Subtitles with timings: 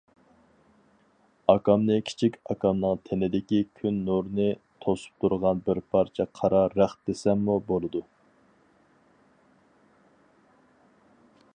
[1.53, 4.47] ئاكامنى كىچىك ئاكامنىڭ تېنىدىكى كۈن نۇرنى
[4.85, 8.03] توسۇپ تۇرغان بىر پارچە قارا رەخت دېسەممۇ بولىدۇ.